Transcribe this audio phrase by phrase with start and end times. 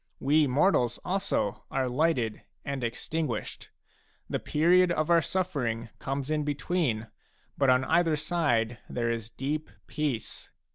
[0.19, 3.69] We mortals also are lighted and extinguished;
[4.27, 7.05] the period of sufFering comes in between,
[7.55, 10.49] but on either side there is a deep peace.